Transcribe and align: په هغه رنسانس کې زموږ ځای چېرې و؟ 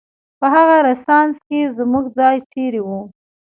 په 0.39 0.45
هغه 0.53 0.75
رنسانس 0.85 1.35
کې 1.47 1.59
زموږ 1.77 2.05
ځای 2.17 2.35
چېرې 2.51 2.81
و؟ 2.87 2.89